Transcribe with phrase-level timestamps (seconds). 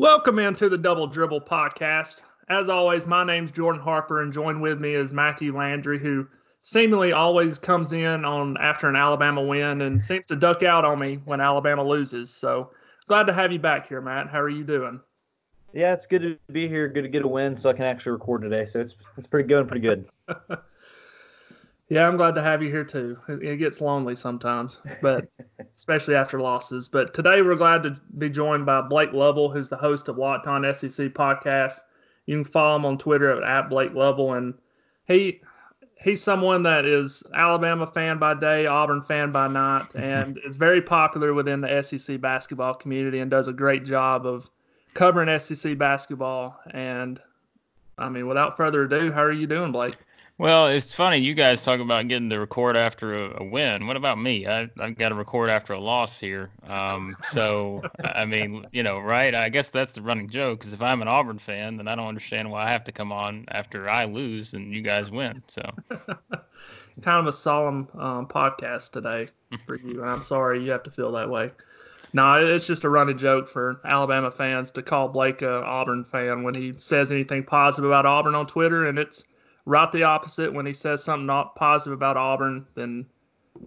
[0.00, 2.22] Welcome into the Double Dribble podcast.
[2.48, 6.26] As always, my name's Jordan Harper, and joined with me is Matthew Landry, who
[6.62, 10.98] seemingly always comes in on after an Alabama win and seems to duck out on
[10.98, 12.32] me when Alabama loses.
[12.32, 12.70] So
[13.08, 14.30] glad to have you back here, Matt.
[14.30, 15.00] How are you doing?
[15.74, 16.88] Yeah, it's good to be here.
[16.88, 18.64] Good to get a win, so I can actually record today.
[18.64, 20.08] So it's it's pretty good, pretty good.
[21.90, 23.18] yeah, I'm glad to have you here too.
[23.28, 25.28] It, gets lonely sometimes, but
[25.76, 26.88] especially after losses.
[26.88, 30.46] But today we're glad to be joined by Blake Lovell, who's the host of Locked
[30.46, 31.80] On SEC podcast.
[32.26, 34.54] You can follow him on Twitter at Blake Lovell, and
[35.08, 35.40] he
[36.00, 40.80] he's someone that is Alabama fan by day, Auburn fan by night, and is very
[40.80, 44.48] popular within the SEC basketball community and does a great job of
[44.94, 46.56] covering SEC basketball.
[46.70, 47.20] And
[47.98, 49.96] I mean, without further ado, how are you doing, Blake?
[50.40, 53.86] Well, it's funny you guys talk about getting to record after a, a win.
[53.86, 54.46] What about me?
[54.46, 56.48] I I got to record after a loss here.
[56.66, 59.34] Um, so I mean, you know, right?
[59.34, 60.60] I guess that's the running joke.
[60.60, 63.12] Because if I'm an Auburn fan, then I don't understand why I have to come
[63.12, 65.42] on after I lose and you guys win.
[65.46, 65.60] So
[65.90, 69.28] it's kind of a solemn um, podcast today
[69.66, 70.02] for you.
[70.06, 71.50] I'm sorry you have to feel that way.
[72.14, 76.44] No, it's just a running joke for Alabama fans to call Blake a Auburn fan
[76.44, 79.22] when he says anything positive about Auburn on Twitter, and it's
[79.66, 83.06] right the opposite when he says something not positive about Auburn, then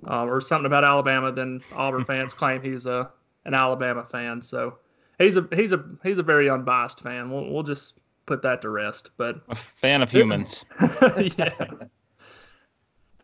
[0.08, 3.10] uh, or something about Alabama, then Auburn fans claim he's a
[3.46, 4.42] an Alabama fan.
[4.42, 4.78] So
[5.20, 7.32] he's a he's a he's a very unbiased fan.
[7.32, 9.12] We'll we'll just put that to rest.
[9.18, 10.66] But a fan of humans.
[11.38, 11.54] yeah.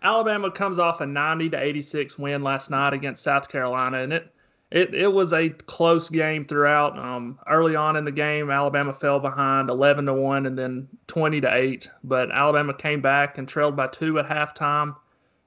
[0.01, 4.33] Alabama comes off a 90 to 86 win last night against South Carolina, and it
[4.71, 6.97] it it was a close game throughout.
[6.97, 11.41] Um, early on in the game, Alabama fell behind 11 to one, and then 20
[11.41, 11.89] to eight.
[12.03, 14.95] But Alabama came back and trailed by two at halftime,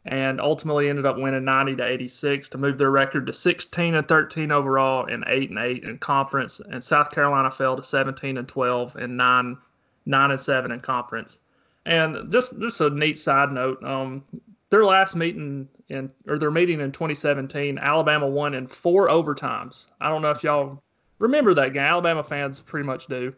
[0.04, 4.08] and ultimately ended up winning 90 to 86 to move their record to 16 and
[4.08, 6.60] 13 overall and eight and eight in conference.
[6.70, 9.56] And South Carolina fell to 17 and 12 and nine
[10.04, 11.38] nine and seven in conference.
[11.86, 14.24] And just just a neat side note, um,
[14.72, 19.88] their last meeting in or their meeting in 2017, Alabama won in four overtimes.
[20.00, 20.82] I don't know if y'all
[21.18, 21.82] remember that game.
[21.82, 23.34] Alabama fans pretty much do.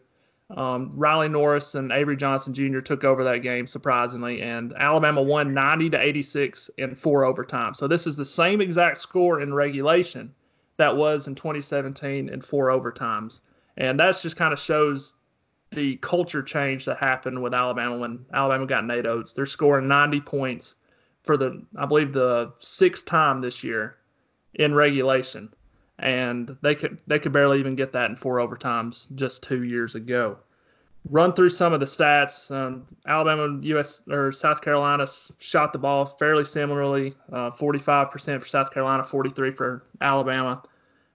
[0.55, 2.79] Um, Riley Norris and Avery Johnson Jr.
[2.79, 7.75] took over that game surprisingly, and Alabama won 90 to 86 in four overtimes.
[7.75, 10.33] So this is the same exact score in regulation
[10.77, 13.41] that was in 2017 in four overtimes,
[13.75, 15.15] and that just kind of shows
[15.71, 19.33] the culture change that happened with Alabama when Alabama got Nate Oats.
[19.33, 20.75] They're scoring 90 points
[21.25, 23.97] for the I believe the sixth time this year
[24.53, 25.49] in regulation,
[25.99, 29.95] and they could they could barely even get that in four overtimes just two years
[29.95, 30.37] ago.
[31.09, 32.49] Run through some of the stats.
[32.55, 34.01] Um, Alabama, U.S.
[34.09, 35.05] or South Carolina
[35.37, 40.63] shot the ball fairly similarly, uh, 45% for South Carolina, 43 for Alabama,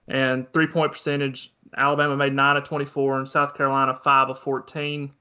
[0.07, 1.53] and three point percentage.
[1.77, 5.11] Alabama made nine of 24, and South Carolina five of 14.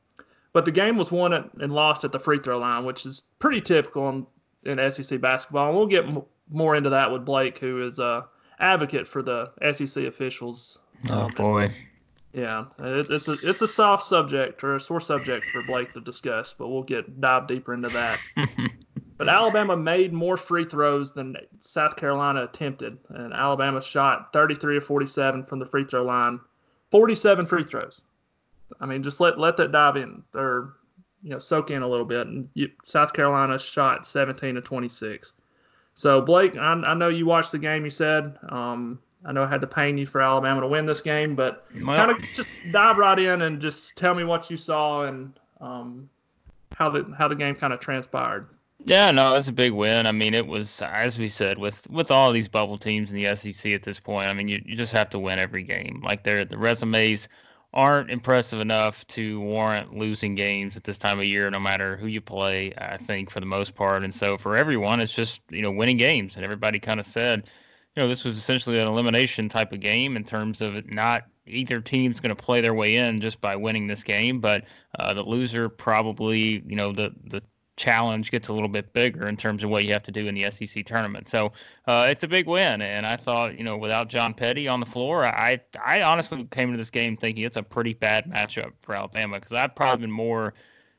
[0.53, 3.23] But the game was won at, and lost at the free throw line, which is
[3.39, 4.29] pretty typical
[4.65, 5.69] in SEC basketball.
[5.69, 8.27] And we'll get m- more into that with Blake, who is a
[8.59, 10.79] advocate for the SEC officials.
[11.09, 11.75] Oh um, boy.
[12.33, 16.01] Yeah, it, it's a it's a soft subject or a sore subject for Blake to
[16.01, 18.21] discuss, but we'll get dive deeper into that.
[19.19, 24.85] but Alabama made more free throws than South Carolina attempted, and Alabama shot 33 of
[24.85, 26.39] 47 from the free throw line,
[26.93, 28.03] 47 free throws.
[28.81, 30.75] I mean, just let let that dive in or
[31.23, 32.27] you know soak in a little bit.
[32.27, 35.33] And you, South Carolina shot 17 to 26.
[35.95, 37.85] So Blake, I, I, know you watched the game.
[37.85, 41.01] You said um, I know I had to pain you for Alabama to win this
[41.01, 44.57] game, but well, kind of just dive right in and just tell me what you
[44.57, 46.09] saw and um,
[46.73, 48.49] how the how the game kind of transpired.
[48.85, 50.07] Yeah, no, it's a big win.
[50.07, 53.35] I mean, it was as we said with with all these bubble teams in the
[53.37, 54.29] SEC at this point.
[54.29, 56.01] I mean, you, you just have to win every game.
[56.03, 57.29] Like they're the resumes
[57.73, 62.07] aren't impressive enough to warrant losing games at this time of year, no matter who
[62.07, 64.03] you play, I think, for the most part.
[64.03, 66.37] And so for everyone, it's just, you know, winning games.
[66.37, 67.45] And everybody kind of said,
[67.95, 71.81] you know, this was essentially an elimination type of game in terms of not either
[71.81, 74.65] team's going to play their way in just by winning this game, but
[74.99, 77.43] uh, the loser probably, you know, the, the
[77.81, 80.35] challenge gets a little bit bigger in terms of what you have to do in
[80.35, 81.27] the SEC tournament.
[81.27, 81.53] So
[81.87, 84.87] uh, it's a big win, and I thought you know without John Petty on the
[84.87, 88.95] floor, I I honestly came into this game thinking it's a pretty bad matchup for
[88.95, 90.53] Alabama because I've probably been more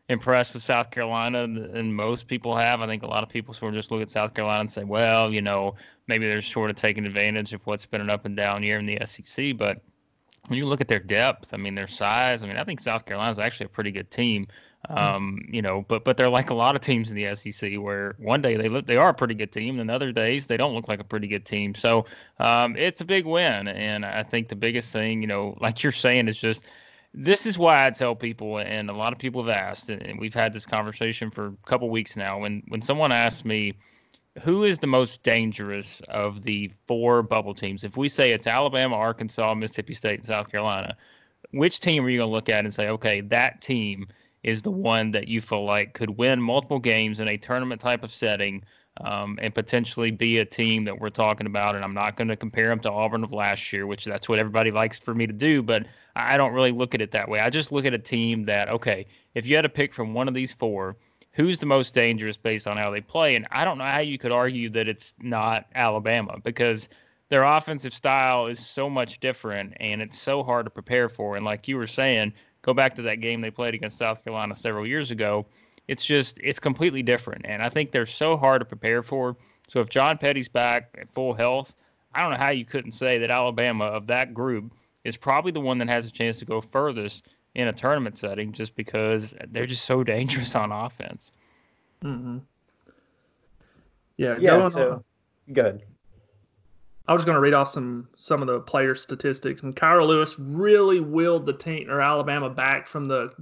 [0.10, 2.82] impressed with South Carolina than most people have.
[2.82, 4.84] I think a lot of people sort of just look at South Carolina and say,
[4.84, 5.76] well, you know,
[6.08, 8.88] maybe they're sort of taking advantage of what's been an up and down year in
[8.88, 9.82] the SEC, but
[10.48, 13.06] when you look at their depth, I mean, their size, I mean, I think South
[13.06, 14.48] Carolina is actually a pretty good team.
[14.90, 18.16] Um, you know, but but they're like a lot of teams in the SEC where
[18.18, 20.74] one day they look they are a pretty good team, and other days they don't
[20.74, 21.76] look like a pretty good team.
[21.76, 22.06] So
[22.40, 25.92] um, it's a big win, and I think the biggest thing, you know, like you're
[25.92, 26.66] saying, is just
[27.14, 30.34] this is why I tell people, and a lot of people have asked, and we've
[30.34, 32.40] had this conversation for a couple weeks now.
[32.40, 33.74] When when someone asks me,
[34.42, 37.84] who is the most dangerous of the four bubble teams?
[37.84, 40.96] If we say it's Alabama, Arkansas, Mississippi State, and South Carolina,
[41.52, 44.08] which team are you going to look at and say, okay, that team
[44.44, 48.04] is the one that you feel like could win multiple games in a tournament type
[48.04, 48.64] of setting?
[49.00, 51.76] Um, and potentially be a team that we're talking about.
[51.76, 54.38] And I'm not going to compare them to Auburn of last year, which that's what
[54.38, 55.64] everybody likes for me to do.
[55.64, 55.86] But
[56.18, 57.40] I don't really look at it that way.
[57.40, 60.28] I just look at a team that, okay, if you had to pick from one
[60.28, 60.98] of these four,
[61.32, 63.36] who's the most dangerous based on how they play?
[63.36, 66.90] And I don't know how you could argue that it's not Alabama because
[67.30, 71.38] their offensive style is so much different and it's so hard to prepare for.
[71.38, 74.56] And like you were saying, go back to that game they played against South Carolina
[74.56, 75.46] several years ago.
[75.88, 77.46] It's just, it's completely different.
[77.46, 79.36] And I think they're so hard to prepare for.
[79.68, 81.76] So if John Petty's back at full health,
[82.14, 84.74] I don't know how you couldn't say that Alabama of that group
[85.04, 88.52] is probably the one that has a chance to go furthest in a tournament setting
[88.52, 91.32] just because they're just so dangerous on offense.
[92.04, 92.38] Mm-hmm.
[94.18, 94.70] Yeah, yeah.
[94.70, 95.04] So, on,
[95.54, 95.82] good.
[97.12, 100.40] I was going to read off some some of the player statistics, and Kira Lewis
[100.40, 103.34] really willed the team or Alabama back from the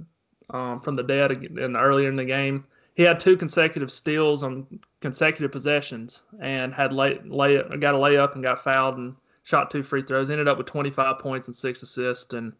[0.52, 2.64] um, from the dead in earlier in the game.
[2.96, 4.66] He had two consecutive steals on
[5.00, 9.14] consecutive possessions, and had lay, lay got a layup and got fouled and
[9.44, 10.30] shot two free throws.
[10.30, 12.34] Ended up with 25 points and six assists.
[12.34, 12.52] And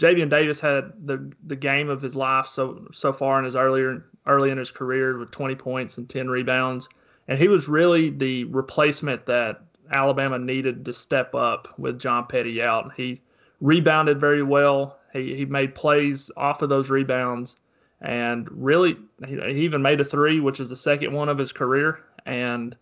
[0.00, 4.04] Javian Davis had the the game of his life so so far in his earlier
[4.26, 6.88] early in his career with 20 points and 10 rebounds.
[7.28, 12.62] And he was really the replacement that Alabama needed to step up with John Petty
[12.62, 12.92] out.
[12.96, 13.20] He
[13.60, 14.98] rebounded very well.
[15.12, 17.56] He, he made plays off of those rebounds
[18.00, 18.96] and really
[19.26, 22.00] he, he even made a three, which is the second one of his career.
[22.26, 22.76] And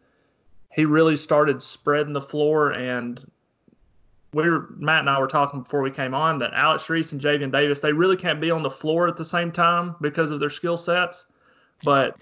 [0.73, 3.25] he really started spreading the floor and
[4.33, 7.21] we were Matt and I were talking before we came on that Alex Reese and
[7.21, 10.41] Javian Davis they really can't be on the floor at the same time because of
[10.41, 11.25] their skill sets,
[11.85, 12.17] but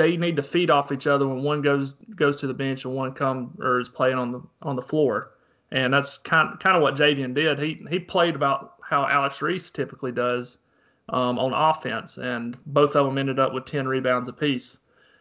[0.00, 2.94] they need to feed off each other when one goes goes to the bench and
[2.94, 5.32] one come or is playing on the on the floor,
[5.72, 7.58] and that's kind kind of what Javian did.
[7.58, 10.56] He he played about how Alex Reese typically does
[11.10, 14.78] um, on offense, and both of them ended up with ten rebounds apiece.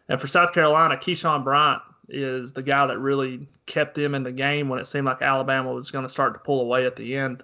[0.07, 4.31] And for South Carolina, Keyshawn Bryant is the guy that really kept them in the
[4.31, 7.17] game when it seemed like Alabama was going to start to pull away at the
[7.17, 7.43] end.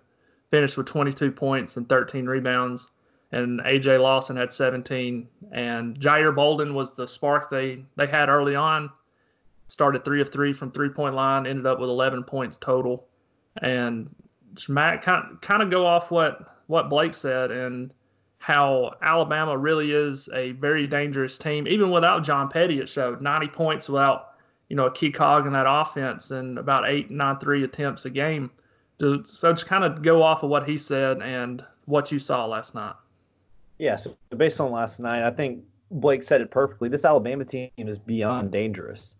[0.51, 2.91] Finished with 22 points and 13 rebounds,
[3.31, 5.27] and AJ Lawson had 17.
[5.51, 8.89] And Jair Bolden was the spark they they had early on.
[9.67, 13.07] Started three of three from three point line, ended up with 11 points total.
[13.61, 14.13] And
[14.67, 17.91] Matt kind kind of go off what what Blake said and
[18.37, 21.67] how Alabama really is a very dangerous team.
[21.67, 24.35] Even without John Petty, it showed 90 points without
[24.69, 28.09] you know, a key cog in that offense and about eight, nine, three attempts a
[28.09, 28.49] game.
[28.99, 32.73] So just kind of go off of what he said and what you saw last
[32.73, 32.95] night.
[33.77, 36.89] Yeah, so based on last night, I think Blake said it perfectly.
[36.89, 39.15] This Alabama team is beyond dangerous.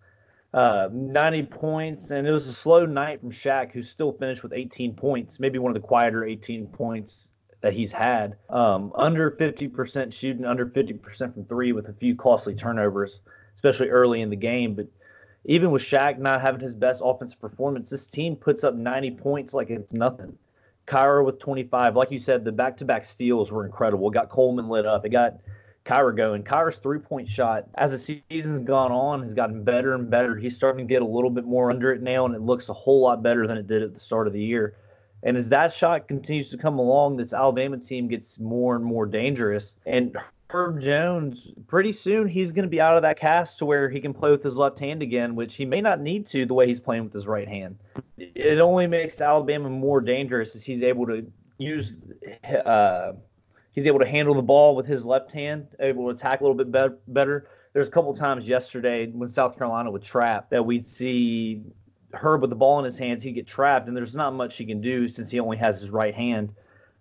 [0.54, 4.54] Uh, 90 points, and it was a slow night from Shaq, who still finished with
[4.54, 8.38] 18 points, maybe one of the quieter 18 points that he's had.
[8.50, 13.20] Um, under 50% shooting, under 50% from three, with a few costly turnovers,
[13.56, 14.76] especially early in the game.
[14.76, 14.88] But
[15.44, 19.54] even with Shaq not having his best offensive performance, this team puts up 90 points
[19.54, 20.38] like it's nothing.
[20.88, 21.96] Kira with 25.
[21.96, 24.10] Like you said, the back to back steals were incredible.
[24.10, 25.06] It got Coleman lit up.
[25.06, 25.38] It got
[25.86, 26.44] Kira going.
[26.44, 30.36] Kira's three point shot, as the season's gone on, has gotten better and better.
[30.36, 32.74] He's starting to get a little bit more under it now, and it looks a
[32.74, 34.76] whole lot better than it did at the start of the year.
[35.24, 39.06] And as that shot continues to come along, this Alabama team gets more and more
[39.06, 39.76] dangerous.
[39.86, 40.16] And
[40.56, 44.00] Herb Jones, pretty soon he's going to be out of that cast to where he
[44.00, 46.66] can play with his left hand again, which he may not need to the way
[46.66, 47.78] he's playing with his right hand.
[48.18, 51.98] It only makes Alabama more dangerous as he's able to use,
[52.66, 53.14] uh,
[53.74, 56.56] he's able to handle the ball with his left hand, able to attack a little
[56.56, 57.50] bit be- better.
[57.74, 61.64] There's a couple times yesterday when South Carolina would trap that we'd see
[62.14, 64.66] Herb with the ball in his hands, he'd get trapped, and there's not much he
[64.66, 66.54] can do since he only has his right hand.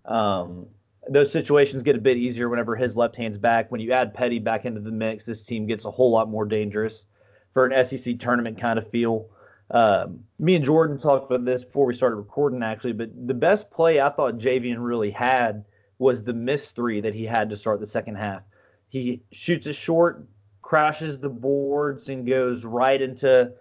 [0.03, 0.67] Um,
[1.09, 3.71] those situations get a bit easier whenever his left hand's back.
[3.71, 6.45] When you add Petty back into the mix, this team gets a whole lot more
[6.45, 7.05] dangerous
[7.53, 9.29] for an SEC tournament kind of feel.
[9.71, 13.71] Um, me and Jordan talked about this before we started recording, actually, but the best
[13.71, 15.65] play I thought Javian really had
[15.97, 18.43] was the miss three that he had to start the second half.
[18.89, 20.27] He shoots it short,
[20.61, 23.51] crashes the boards, and goes right into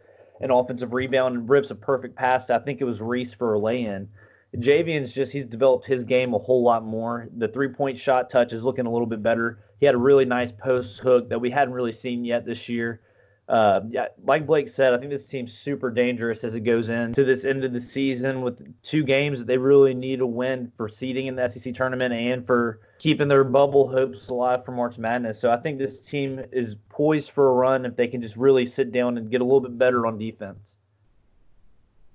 [0.40, 2.50] an offensive rebound and rips a perfect pass.
[2.50, 4.08] I think it was Reese for a lay in
[4.56, 7.28] Javian's just he's developed his game a whole lot more.
[7.36, 9.60] The three point shot touch is looking a little bit better.
[9.80, 13.00] He had a really nice post hook that we hadn't really seen yet this year.
[13.46, 17.24] Uh, yeah, like Blake said, I think this team's super dangerous as it goes into
[17.24, 20.88] this end of the season with two games that they really need to win for
[20.88, 25.38] seeding in the SEC tournament and for keeping their bubble hopes alive for March Madness.
[25.38, 28.64] So I think this team is poised for a run if they can just really
[28.64, 30.78] sit down and get a little bit better on defense.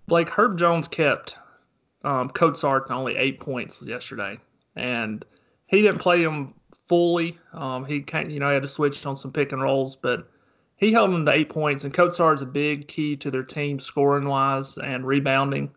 [0.08, 1.38] Blake Herb Jones kept
[2.04, 4.40] um, Kotsar only eight points yesterday,
[4.76, 5.24] and
[5.68, 6.54] he didn't play him
[6.88, 7.38] fully.
[7.54, 10.30] Um, he can't, you know, he had to switch on some pick and rolls, but
[10.78, 13.80] he held them to eight points, and Kotsar is a big key to their team
[13.80, 15.72] scoring wise and rebounding.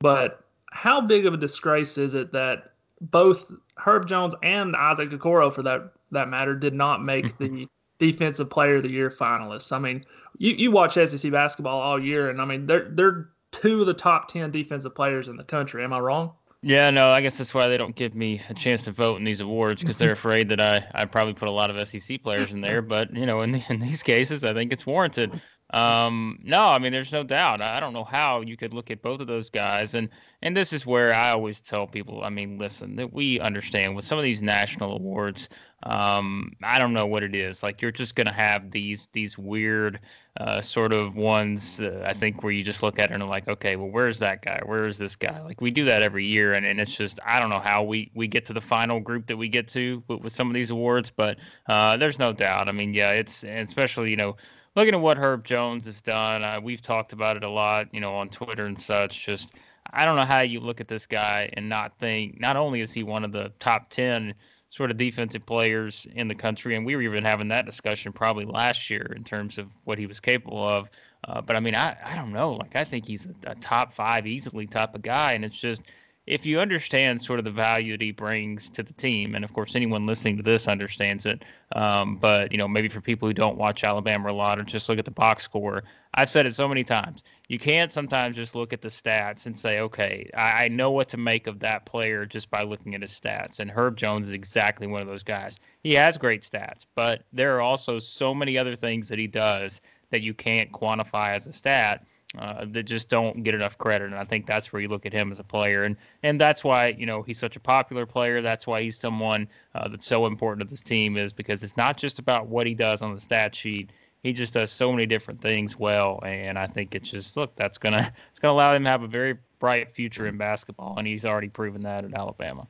[0.00, 5.52] But how big of a disgrace is it that both Herb Jones and Isaac Okoro,
[5.52, 9.72] for that that matter, did not make the Defensive Player of the Year finalists?
[9.72, 10.04] I mean,
[10.38, 13.94] you, you watch SEC basketball all year, and I mean they're they're two of the
[13.94, 15.84] top ten defensive players in the country.
[15.84, 16.32] Am I wrong?
[16.62, 19.24] Yeah, no, I guess that's why they don't give me a chance to vote in
[19.24, 22.52] these awards because they're afraid that I I probably put a lot of SEC players
[22.52, 22.82] in there.
[22.82, 25.40] But you know, in the, in these cases, I think it's warranted.
[25.72, 27.60] Um, no, I mean, there's no doubt.
[27.60, 30.08] I don't know how you could look at both of those guys, and
[30.42, 32.22] and this is where I always tell people.
[32.24, 35.48] I mean, listen, that we understand with some of these national awards,
[35.82, 37.62] um, I don't know what it is.
[37.62, 40.00] Like you're just gonna have these these weird
[40.38, 41.80] uh, sort of ones.
[41.80, 44.18] Uh, I think where you just look at it and are like, okay, well, where's
[44.18, 44.60] that guy?
[44.64, 45.40] Where is this guy?
[45.42, 48.10] Like we do that every year, and, and it's just I don't know how we
[48.14, 50.70] we get to the final group that we get to with, with some of these
[50.70, 52.68] awards, but uh, there's no doubt.
[52.68, 54.36] I mean, yeah, it's especially you know
[54.76, 56.44] looking at what Herb Jones has done.
[56.44, 59.24] Uh, we've talked about it a lot, you know, on Twitter and such.
[59.24, 59.54] Just
[59.92, 62.92] I don't know how you look at this guy and not think not only is
[62.92, 64.34] he one of the top ten
[64.70, 66.76] sort of defensive players in the country.
[66.76, 70.06] And we were even having that discussion probably last year in terms of what he
[70.06, 70.88] was capable of.
[71.24, 72.52] Uh, but I mean, I, I don't know.
[72.52, 75.32] Like, I think he's a, a top five easily top of guy.
[75.32, 75.82] And it's just,
[76.30, 79.52] if you understand sort of the value that he brings to the team, and of
[79.52, 81.44] course anyone listening to this understands it,
[81.74, 84.88] um, but you know maybe for people who don't watch Alabama a lot or just
[84.88, 85.82] look at the box score,
[86.14, 87.24] I've said it so many times.
[87.48, 91.08] You can't sometimes just look at the stats and say, okay, I, I know what
[91.08, 93.58] to make of that player just by looking at his stats.
[93.58, 95.56] And Herb Jones is exactly one of those guys.
[95.82, 99.80] He has great stats, but there are also so many other things that he does
[100.10, 102.06] that you can't quantify as a stat
[102.38, 104.06] uh, that just don't get enough credit.
[104.06, 106.62] And I think that's where you look at him as a player, and and that's
[106.62, 108.40] why you know he's such a popular player.
[108.40, 111.96] That's why he's someone uh, that's so important to this team is because it's not
[111.96, 113.90] just about what he does on the stat sheet.
[114.22, 117.78] He just does so many different things well, and I think it's just look that's
[117.78, 121.24] gonna it's gonna allow him to have a very bright future in basketball, and he's
[121.24, 122.66] already proven that at Alabama.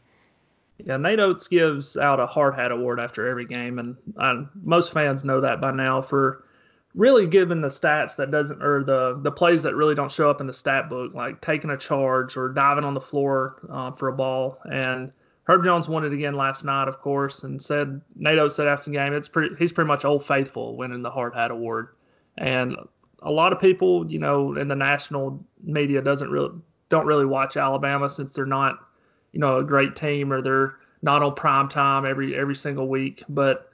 [0.87, 4.93] Yeah, Nate Oats gives out a hard hat award after every game, and I, most
[4.93, 6.45] fans know that by now for
[6.95, 10.41] really given the stats that doesn't or the the plays that really don't show up
[10.41, 14.09] in the stat book, like taking a charge or diving on the floor uh, for
[14.09, 14.59] a ball.
[14.71, 15.13] And
[15.45, 18.97] Herb Jones won it again last night, of course, and said Nato said after the
[18.97, 21.89] game, it's pretty he's pretty much old faithful winning the hard hat award.
[22.39, 22.77] And
[23.23, 26.51] a lot of people, you know, in the national media doesn't really
[26.89, 28.79] don't really watch Alabama since they're not,
[29.33, 33.23] you know, a great team or they're not on prime time every every single week.
[33.29, 33.70] But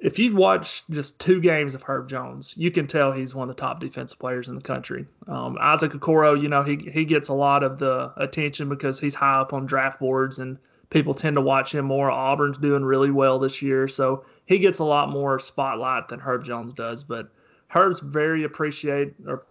[0.00, 3.56] if you've watched just two games of Herb Jones, you can tell he's one of
[3.56, 5.06] the top defensive players in the country.
[5.26, 9.14] Um, Isaac Okoro, you know, he he gets a lot of the attention because he's
[9.14, 10.56] high up on draft boards and
[10.90, 12.10] people tend to watch him more.
[12.10, 16.44] Auburn's doing really well this year, so he gets a lot more spotlight than Herb
[16.44, 17.02] Jones does.
[17.02, 17.28] But
[17.66, 19.46] Herb's very appreciated or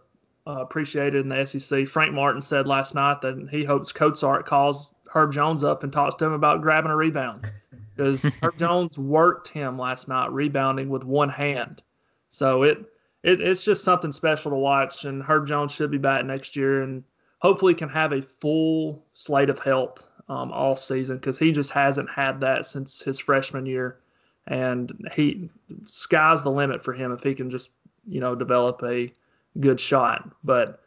[0.48, 1.88] uh, appreciated in the SEC.
[1.90, 6.16] Frank Martin said last night that he hopes Kotsar calls Herb Jones up and talks
[6.16, 7.52] to him about grabbing a rebound
[7.98, 11.82] because Herb Jones worked him last night rebounding with one hand.
[12.30, 12.78] So it,
[13.24, 15.06] it it's just something special to watch.
[15.06, 17.04] And Herb Jones should be back next year and
[17.40, 22.10] hopefully can have a full slate of health um, all season because he just hasn't
[22.10, 24.00] had that since his freshman year.
[24.48, 25.50] And he
[25.84, 27.72] sky's the limit for him if he can just
[28.08, 29.12] you know develop a
[29.60, 30.30] good shot.
[30.44, 30.82] But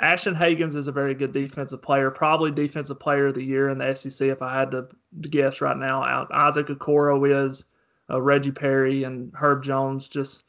[0.00, 3.78] Ashton Hagans is a very good defensive player, probably defensive player of the year in
[3.78, 4.88] the SEC if I had to,
[5.22, 6.26] to guess right now.
[6.32, 7.64] Isaac Okoro is,
[8.10, 10.08] uh, Reggie Perry, and Herb Jones.
[10.08, 10.44] Just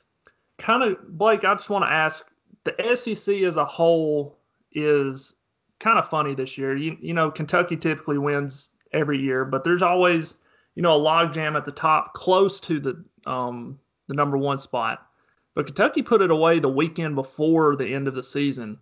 [0.57, 2.25] kind of, Blake, I just want to ask
[2.63, 4.39] the SEC as a whole
[4.71, 5.35] is
[5.79, 6.75] kind of funny this year.
[6.75, 10.38] You, you know, Kentucky typically wins every year, but there's always,
[10.75, 15.07] you know, a logjam at the top close to the, um, the number one spot.
[15.53, 18.79] But Kentucky put it away the weekend before the end of the season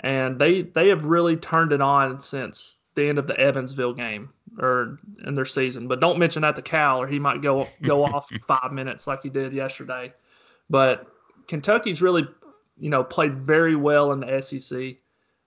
[0.00, 4.30] and they they have really turned it on since the end of the Evansville game
[4.58, 5.88] or in their season.
[5.88, 9.22] But don't mention that to Cal, or he might go go off five minutes like
[9.22, 10.12] he did yesterday.
[10.70, 11.06] But
[11.48, 12.26] Kentucky's really,
[12.78, 14.96] you know, played very well in the SEC.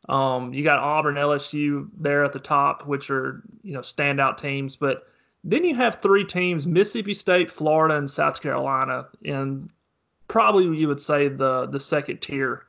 [0.08, 4.76] Um, you got Auburn, LSU there at the top, which are you know standout teams.
[4.76, 5.08] But
[5.44, 9.70] then you have three teams: Mississippi State, Florida, and South Carolina, and
[10.28, 12.66] probably you would say the the second tier.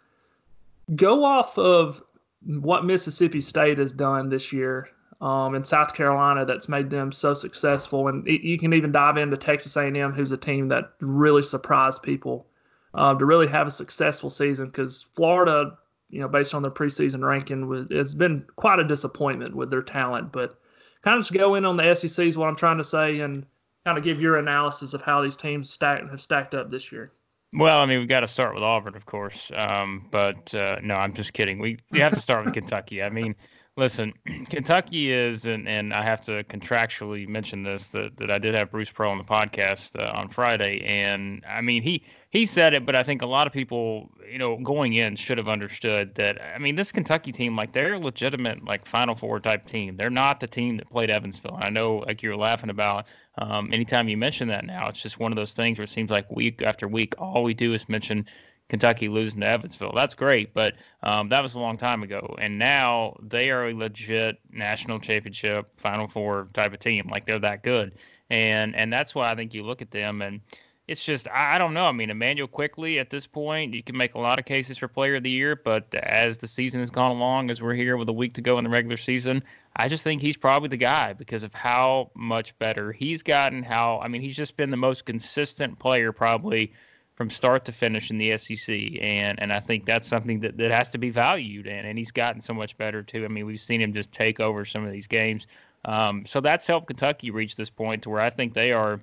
[0.95, 2.03] Go off of
[2.45, 4.89] what Mississippi State has done this year
[5.21, 9.17] um, in South Carolina that's made them so successful, and it, you can even dive
[9.17, 12.47] into Texas A&M, who's a team that really surprised people
[12.95, 14.67] uh, to really have a successful season.
[14.67, 15.77] Because Florida,
[16.11, 19.83] you know, based on their preseason ranking, was, it's been quite a disappointment with their
[19.83, 20.33] talent.
[20.33, 20.59] But
[21.03, 23.47] kind of just go in on the SEC is what I'm trying to say, and
[23.87, 27.13] kind of give your analysis of how these teams stack, have stacked up this year.
[27.57, 29.51] Well, I mean, we've got to start with Auburn, of course.
[29.55, 31.59] Um, but uh, no, I'm just kidding.
[31.59, 33.03] We, we have to start with Kentucky.
[33.03, 33.35] I mean,
[33.79, 34.15] Listen,
[34.49, 38.71] Kentucky is, and, and I have to contractually mention this that, that I did have
[38.71, 42.03] Bruce Pearl on the podcast uh, on Friday, and I mean he
[42.37, 45.39] he said it, but I think a lot of people, you know, going in should
[45.39, 46.39] have understood that.
[46.55, 49.97] I mean, this Kentucky team, like they're a legitimate like Final Four type team.
[49.97, 51.59] They're not the team that played Evansville.
[51.59, 53.07] I know, like you were laughing about.
[53.39, 56.11] Um, anytime you mention that now, it's just one of those things where it seems
[56.11, 58.27] like week after week, all we do is mention
[58.69, 59.93] Kentucky losing to Evansville.
[59.95, 62.37] That's great, but um, that was a long time ago.
[62.39, 67.09] And now they are a legit national championship, Final Four type of team.
[67.11, 67.93] Like they're that good,
[68.29, 70.43] and and that's why I think you look at them and
[70.89, 71.87] it's just I, don't know.
[71.87, 74.87] I mean, Immanuel Quickley at this point, you can make a lot of cases for
[74.87, 78.09] Player of the Year, but as the season has gone along, as we're here with
[78.09, 79.43] a week to go in the regular season,
[79.77, 83.63] I just think he's probably the guy because of how much better he's gotten.
[83.63, 86.73] How I mean, he's just been the most consistent player probably
[87.17, 88.69] from start to finish in the SEC,
[89.01, 92.13] and and I think that's something that, that has to be valued, and and he's
[92.13, 93.25] gotten so much better too.
[93.25, 95.47] I mean, we've seen him just take over some of these games,
[95.87, 99.01] um, so that's helped Kentucky reach this point to where I think they are,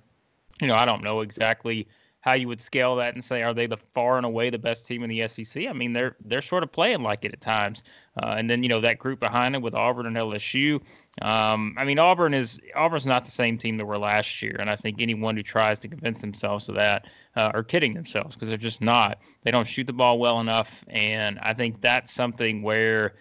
[0.62, 1.88] you know, I don't know exactly
[2.24, 4.88] how you would scale that and say are they the far and away the best
[4.88, 5.68] team in the SEC?
[5.68, 7.84] I mean, they're they're sort of playing like it at times.
[8.16, 10.76] Uh, and then you know that group behind them with Auburn and LSU.
[11.22, 14.70] Um, I mean, Auburn is Auburn's not the same team that were last year, and
[14.70, 18.48] I think anyone who tries to convince themselves of that uh, are kidding themselves because
[18.48, 19.20] they're just not.
[19.42, 23.16] They don't shoot the ball well enough, and I think that's something where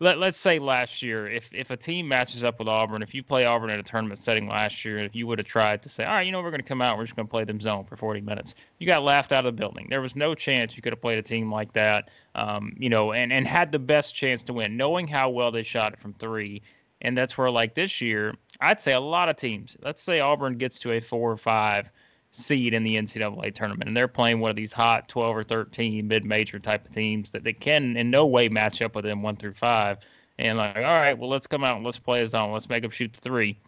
[0.00, 3.22] let, let's say last year, if if a team matches up with Auburn, if you
[3.22, 6.04] play Auburn in a tournament setting last year, if you would have tried to say,
[6.04, 7.60] all right, you know, we're going to come out, we're just going to play them
[7.60, 9.88] zone for 40 minutes, you got laughed out of the building.
[9.90, 13.12] There was no chance you could have played a team like that, um, you know,
[13.12, 16.12] and, and had the best chance to win, knowing how well they shot it from
[16.12, 16.62] three.
[17.00, 20.58] And that's where, like this year, I'd say a lot of teams, let's say Auburn
[20.58, 21.90] gets to a four or five
[22.30, 26.06] seed in the NCAA tournament, and they're playing one of these hot 12 or 13
[26.06, 29.36] mid-major type of teams that they can in no way match up with them one
[29.36, 29.98] through five.
[30.38, 32.52] And like, all right, well, let's come out and let's play a zone.
[32.52, 33.58] Let's make them shoot the three.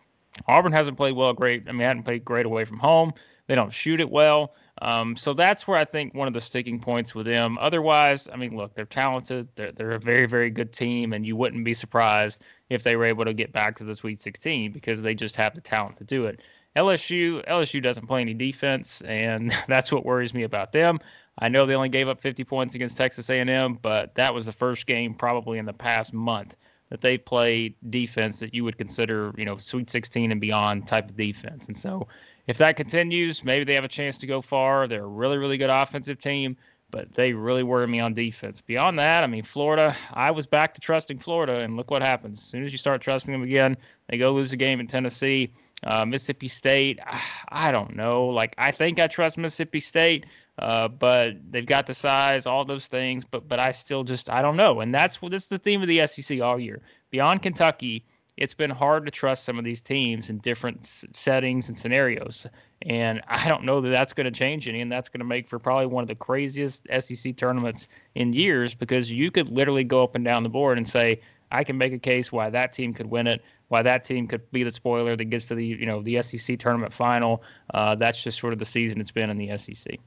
[0.47, 1.65] Auburn hasn't played well, great.
[1.69, 3.13] I mean, hadn't played great away from home.
[3.49, 4.55] They don't shoot it well.
[4.83, 7.59] Um, so that's where I think one of the sticking points with them.
[7.61, 9.49] Otherwise, I mean, look, they're talented.
[9.57, 13.05] They're, they're a very, very good team, and you wouldn't be surprised if they were
[13.05, 16.05] able to get back to the Sweet 16 because they just have the talent to
[16.05, 16.41] do it.
[16.77, 21.01] LSU LSU doesn't play any defense, and that's what worries me about them.
[21.39, 24.53] I know they only gave up 50 points against Texas A&M, but that was the
[24.53, 26.57] first game probably in the past month
[26.91, 31.09] that they played defense that you would consider, you know, Sweet 16 and beyond type
[31.09, 31.69] of defense.
[31.69, 32.09] And so,
[32.47, 34.89] if that continues, maybe they have a chance to go far.
[34.89, 36.57] They're a really, really good offensive team
[36.91, 38.61] but they really worry me on defense.
[38.61, 42.41] Beyond that, I mean, Florida, I was back to trusting Florida, and look what happens.
[42.41, 43.77] As soon as you start trusting them again,
[44.09, 45.53] they go lose a game in Tennessee.
[45.85, 47.23] Uh, Mississippi State, I,
[47.69, 48.27] I, don't know.
[48.27, 50.27] Like, I think I trust Mississippi State,
[50.59, 54.43] uh, but they've got the size, all those things, but but I still just, I
[54.43, 54.81] don't know.
[54.81, 56.83] And that's what this is the theme of the SEC all year.
[57.11, 58.05] Beyond Kentucky,
[58.37, 62.47] it's been hard to trust some of these teams in different settings and scenarios.
[62.83, 65.49] And I don't know that that's going to change any, and that's going to make
[65.49, 70.03] for probably one of the craziest SEC tournaments in years because you could literally go
[70.03, 71.21] up and down the board and say,
[71.53, 74.49] I can make a case why that team could win it, why that team could
[74.53, 77.43] be the spoiler that gets to the you know the SEC tournament final.
[77.73, 79.99] Uh, that's just sort of the season it's been in the SEC.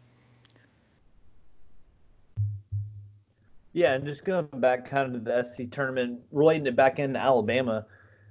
[3.74, 7.20] Yeah, and just going back kind of to the SEC tournament, relating it back into
[7.20, 7.86] Alabama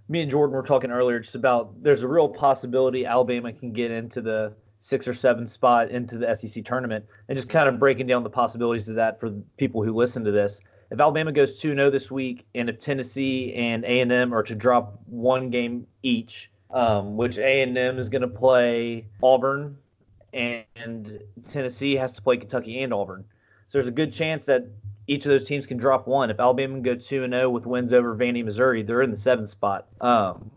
[0.09, 3.91] me and Jordan were talking earlier just about there's a real possibility Alabama can get
[3.91, 8.07] into the six or seven spot into the SEC tournament, and just kind of breaking
[8.07, 10.61] down the possibilities of that for people who listen to this.
[10.93, 15.49] If Alabama goes 2-0 this week, and if Tennessee and A&M are to drop one
[15.49, 19.79] game each, um, which A&M is going to play Auburn,
[20.35, 23.25] and Tennessee has to play Kentucky and Auburn.
[23.69, 24.67] So there's a good chance that
[25.07, 26.29] each of those teams can drop one.
[26.29, 29.11] If Alabama can go two and zero oh with wins over Vandy, Missouri, they're in
[29.11, 30.51] the seventh spot, um,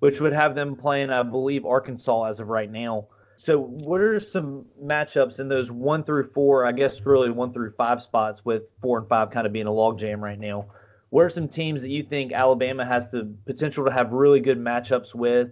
[0.00, 3.06] which would have them playing, I believe, Arkansas as of right now.
[3.40, 6.66] So, what are some matchups in those one through four?
[6.66, 9.70] I guess really one through five spots, with four and five kind of being a
[9.70, 10.66] logjam right now.
[11.10, 14.58] what are some teams that you think Alabama has the potential to have really good
[14.58, 15.50] matchups with?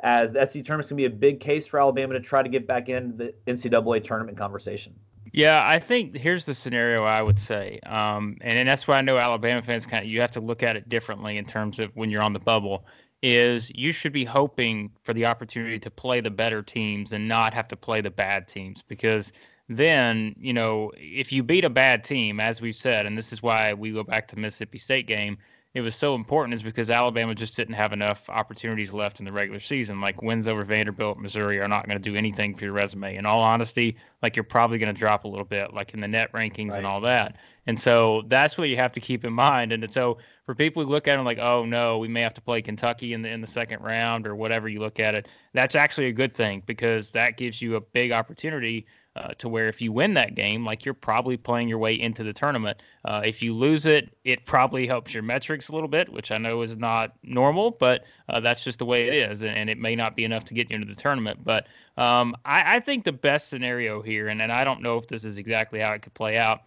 [0.00, 2.66] As the SEC tournament's gonna be a big case for Alabama to try to get
[2.66, 4.94] back into the NCAA tournament conversation.
[5.32, 9.02] Yeah, I think here's the scenario I would say, um, and, and that's why I
[9.02, 11.90] know Alabama fans kind of you have to look at it differently in terms of
[11.94, 12.86] when you're on the bubble.
[13.22, 17.54] Is you should be hoping for the opportunity to play the better teams and not
[17.54, 19.32] have to play the bad teams because
[19.68, 23.42] then you know if you beat a bad team, as we've said, and this is
[23.42, 25.38] why we go back to Mississippi State game
[25.76, 29.30] it was so important is because Alabama just didn't have enough opportunities left in the
[29.30, 30.00] regular season.
[30.00, 33.16] Like wins over Vanderbilt, Missouri are not going to do anything for your resume.
[33.16, 36.08] In all honesty, like you're probably going to drop a little bit, like in the
[36.08, 36.78] net rankings right.
[36.78, 37.36] and all that.
[37.66, 39.70] And so that's what you have to keep in mind.
[39.70, 42.40] And so for people who look at it like, oh no, we may have to
[42.40, 45.74] play Kentucky in the in the second round or whatever you look at it, that's
[45.74, 48.86] actually a good thing because that gives you a big opportunity
[49.16, 52.22] uh, to where if you win that game, like you're probably playing your way into
[52.22, 52.82] the tournament.
[53.04, 56.38] Uh, if you lose it, it probably helps your metrics a little bit, which I
[56.38, 59.78] know is not normal, but uh, that's just the way it is, and, and, it
[59.78, 61.40] may not be enough to get you into the tournament.
[61.42, 65.06] But um, I, I, think the best scenario here, and, and I don't know if
[65.06, 66.62] this is exactly how it could play out.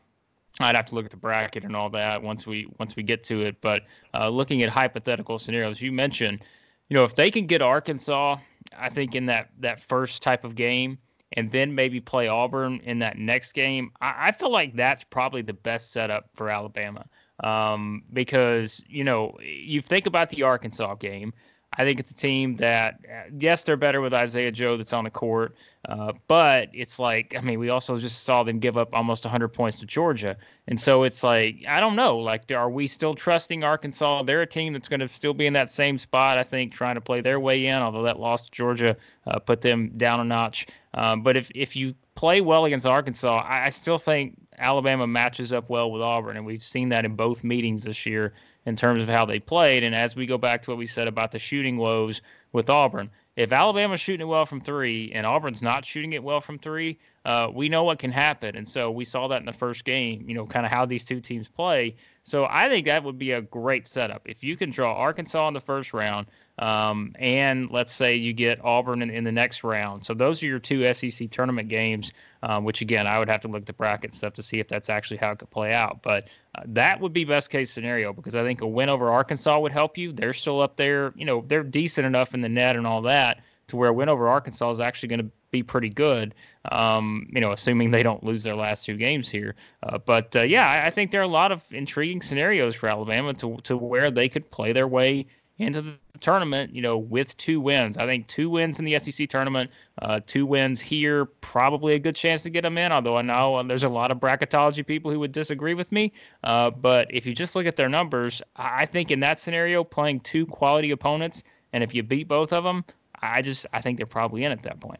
[0.59, 3.23] I'd have to look at the bracket and all that once we once we get
[3.25, 3.61] to it.
[3.61, 3.83] But
[4.13, 6.41] uh, looking at hypothetical scenarios, you mentioned,
[6.89, 8.37] you know, if they can get Arkansas,
[8.77, 10.97] I think in that that first type of game
[11.33, 15.41] and then maybe play Auburn in that next game, I, I feel like that's probably
[15.41, 17.05] the best setup for Alabama.
[17.43, 21.33] Um, because, you know, you think about the Arkansas game.
[21.73, 22.99] I think it's a team that,
[23.37, 25.55] yes, they're better with Isaiah Joe that's on the court,
[25.87, 29.49] uh, but it's like, I mean, we also just saw them give up almost 100
[29.49, 30.35] points to Georgia.
[30.67, 32.17] And so it's like, I don't know.
[32.17, 34.23] Like, are we still trusting Arkansas?
[34.23, 36.95] They're a team that's going to still be in that same spot, I think, trying
[36.95, 40.25] to play their way in, although that loss to Georgia uh, put them down a
[40.25, 40.65] notch.
[40.95, 45.53] Um, but if, if you play well against Arkansas, I, I still think Alabama matches
[45.53, 46.35] up well with Auburn.
[46.35, 48.33] And we've seen that in both meetings this year
[48.69, 49.83] in terms of how they played.
[49.83, 52.21] And as we go back to what we said about the shooting woes
[52.53, 56.39] with Auburn, if Alabama's shooting it well from three and Auburn's not shooting it well
[56.39, 58.55] from three, uh, we know what can happen.
[58.55, 61.03] And so we saw that in the first game, you know, kind of how these
[61.03, 61.95] two teams play.
[62.23, 64.21] So I think that would be a great setup.
[64.25, 66.27] If you can draw Arkansas in the first round,
[66.59, 70.03] um, and let's say you get Auburn in, in, the next round.
[70.03, 72.11] So those are your two SEC tournament games,
[72.43, 74.67] um, which again, I would have to look at the bracket stuff to see if
[74.67, 76.01] that's actually how it could play out.
[76.03, 79.57] But uh, that would be best case scenario because I think a win over Arkansas
[79.57, 80.11] would help you.
[80.11, 83.39] They're still up there, you know, they're decent enough in the net and all that
[83.67, 86.35] to where a win over Arkansas is actually going to be pretty good.
[86.71, 89.55] Um, you know, assuming they don't lose their last two games here.
[89.83, 92.89] Uh, but uh, yeah, I, I, think there are a lot of intriguing scenarios for
[92.89, 95.25] Alabama to to where they could play their way
[95.59, 97.97] into the tournament, you know, with two wins.
[97.97, 99.69] I think two wins in the SEC tournament,
[100.01, 102.91] uh, two wins here, probably a good chance to get them in.
[102.91, 106.13] Although I know uh, there's a lot of bracketology people who would disagree with me.
[106.43, 110.21] Uh, but if you just look at their numbers, I think in that scenario, playing
[110.21, 111.43] two quality opponents,
[111.73, 112.85] and if you beat both of them,
[113.21, 114.99] I just I think they're probably in at that point.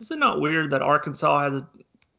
[0.00, 1.66] Is it not weird that Arkansas has a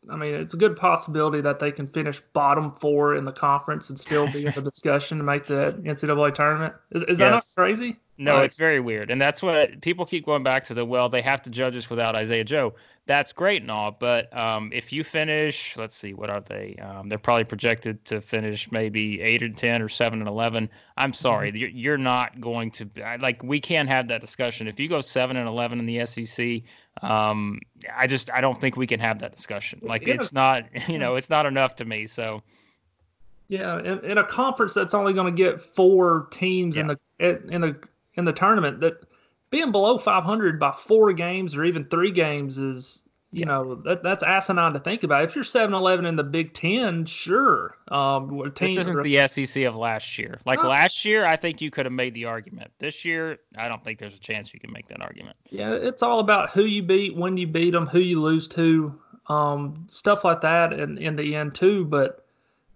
[0.10, 3.90] I mean, it's a good possibility that they can finish bottom four in the conference
[3.90, 6.74] and still be in the discussion to make the NCAA tournament.
[6.92, 7.18] Is, is yes.
[7.20, 8.00] that not crazy?
[8.20, 9.12] No, it's very weird.
[9.12, 11.90] And that's what people keep going back to the well, they have to judge us
[11.90, 12.74] without Isaiah Joe.
[13.06, 13.92] That's great and all.
[13.92, 16.76] But um, if you finish, let's see, what are they?
[16.82, 20.68] Um, they're probably projected to finish maybe 8 or 10 or 7 and 11.
[20.98, 21.50] I'm sorry.
[21.50, 21.58] Mm-hmm.
[21.58, 22.90] You're, you're not going to,
[23.20, 24.68] like, we can't have that discussion.
[24.68, 26.64] If you go 7 and 11 in the SEC,
[27.02, 27.60] um,
[27.96, 29.80] I just, I don't think we can have that discussion.
[29.82, 30.16] Like, yeah.
[30.16, 32.08] it's not, you know, it's not enough to me.
[32.08, 32.42] So,
[33.48, 36.82] yeah, in, in a conference that's only going to get four teams yeah.
[36.82, 36.98] in the
[37.50, 37.80] in the
[38.16, 39.06] in the tournament that
[39.50, 44.24] being below 500 by four games or even three games is you know that that's
[44.24, 45.24] asinine to think about.
[45.24, 47.78] If you're 7-Eleven in the Big Ten, sure.
[47.90, 50.40] Um, this isn't are, the SEC of last year.
[50.46, 52.72] Like last year, I think you could have made the argument.
[52.80, 55.36] This year, I don't think there's a chance you can make that argument.
[55.50, 58.98] Yeah, it's all about who you beat, when you beat them, who you lose to,
[59.28, 61.84] um, stuff like that, and in the end too.
[61.84, 62.26] But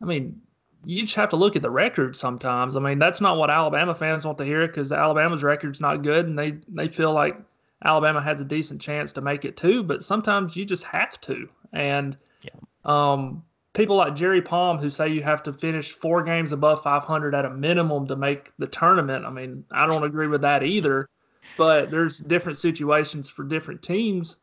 [0.02, 0.42] I mean,
[0.84, 2.76] you just have to look at the record sometimes.
[2.76, 6.28] I mean, that's not what Alabama fans want to hear because Alabama's record's not good,
[6.28, 7.38] and they they feel like
[7.84, 9.84] Alabama has a decent chance to make it too.
[9.84, 12.52] But sometimes you just have to, and yeah.
[12.86, 17.34] um, people like Jerry Palm who say you have to finish four games above 500
[17.34, 19.26] at a minimum to make the tournament.
[19.26, 21.10] I mean, I don't agree with that either.
[21.58, 24.38] But there's different situations for different teams.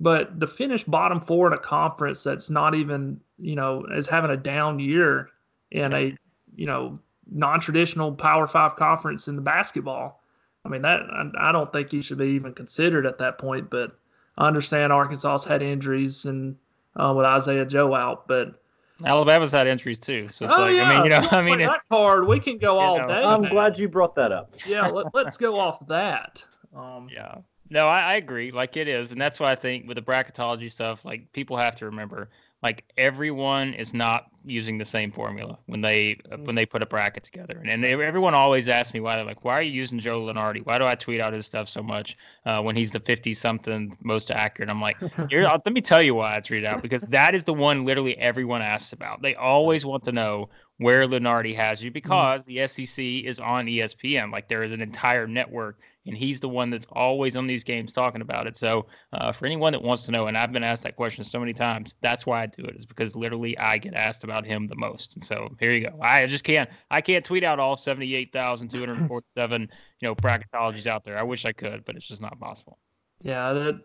[0.00, 4.30] But to finish bottom four in a conference that's not even, you know, is having
[4.30, 5.30] a down year
[5.70, 6.16] in a
[6.56, 6.98] you know
[7.30, 10.21] non-traditional Power Five conference in the basketball.
[10.64, 13.70] I mean that I, I don't think you should be even considered at that point.
[13.70, 13.96] But
[14.38, 16.56] I understand Arkansas's had injuries and
[16.96, 18.62] uh, with Isaiah Joe out, but
[19.04, 20.84] Alabama's had injuries too, so it's oh, like yeah.
[20.84, 22.26] I mean, you know, I mean, it's, that card.
[22.26, 23.22] We can go all know, day.
[23.22, 23.50] I'm now.
[23.50, 24.54] glad you brought that up.
[24.66, 26.44] Yeah, let, let's go off that.
[26.74, 27.36] Um, yeah.
[27.70, 28.50] No, I, I agree.
[28.52, 31.74] Like it is, and that's why I think with the bracketology stuff, like people have
[31.76, 32.28] to remember,
[32.62, 36.44] like everyone is not using the same formula when they uh, mm.
[36.46, 37.58] when they put a bracket together.
[37.58, 40.20] And, and they, everyone always asks me why they're like, why are you using Joe
[40.22, 40.64] Lunardi?
[40.64, 43.96] Why do I tweet out his stuff so much uh, when he's the fifty something
[44.02, 44.70] most accurate?
[44.70, 44.96] I'm like,
[45.30, 48.16] Here, let me tell you why I tweet out because that is the one literally
[48.18, 49.22] everyone asks about.
[49.22, 51.94] They always want to know where Lunardi has you mm-hmm.
[51.94, 54.32] because the SEC is on ESPN.
[54.32, 57.92] Like there is an entire network, and he's the one that's always on these games
[57.92, 58.56] talking about it.
[58.56, 61.38] So uh, for anyone that wants to know, and I've been asked that question so
[61.38, 62.76] many times, that's why I do it.
[62.76, 65.14] Is because literally I get asked about him the most.
[65.14, 66.00] And so here you go.
[66.00, 66.68] I just can't.
[66.90, 69.62] I can't tweet out all seventy-eight thousand two hundred forty-seven,
[70.00, 71.18] you know, bracketologies out there.
[71.18, 72.78] I wish I could, but it's just not possible.
[73.22, 73.76] Yeah, it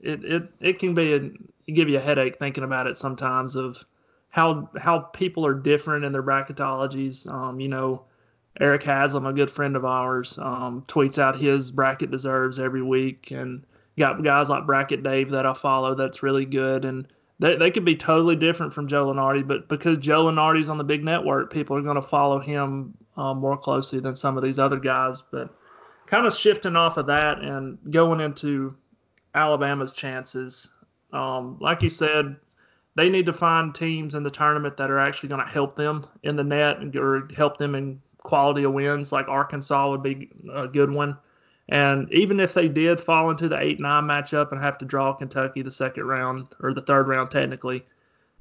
[0.00, 1.30] it it, it can be a
[1.72, 3.84] give you a headache thinking about it sometimes of
[4.28, 7.26] how how people are different in their bracketologies.
[7.30, 8.04] Um, you know,
[8.60, 13.30] Eric Haslam, a good friend of ours, um, tweets out his bracket deserves every week,
[13.30, 13.64] and
[13.98, 17.06] got guys like Bracket Dave that I follow that's really good, and
[17.38, 20.84] they they could be totally different from Joe Lunardi, but because Joe Lunardi's on the
[20.84, 24.58] big network, people are going to follow him um, more closely than some of these
[24.58, 25.54] other guys, but
[26.06, 28.74] kind of shifting off of that and going into
[29.34, 30.72] Alabama's chances.
[31.12, 32.36] Um, like you said,
[32.94, 36.06] they need to find teams in the tournament that are actually going to help them
[36.22, 39.12] in the net or help them in quality of wins.
[39.12, 41.16] Like Arkansas would be a good one.
[41.68, 45.12] And even if they did fall into the 8 9 matchup and have to draw
[45.12, 47.84] Kentucky the second round or the third round, technically,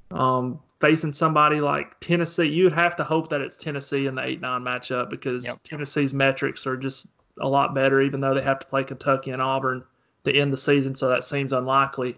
[0.10, 4.42] um, facing somebody like Tennessee, you'd have to hope that it's Tennessee in the 8
[4.42, 5.56] 9 matchup because Yep.
[5.64, 7.08] Tennessee's metrics are just
[7.40, 9.84] a lot better, even though they have to play Kentucky and Auburn
[10.26, 12.18] to end the season, so that seems unlikely.